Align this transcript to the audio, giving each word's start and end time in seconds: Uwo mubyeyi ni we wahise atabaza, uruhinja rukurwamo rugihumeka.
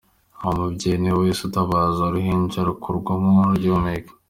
Uwo 0.41 0.51
mubyeyi 0.59 0.97
ni 0.99 1.09
we 1.11 1.17
wahise 1.19 1.43
atabaza, 1.49 2.01
uruhinja 2.05 2.59
rukurwamo 2.67 3.37
rugihumeka. 3.49 4.11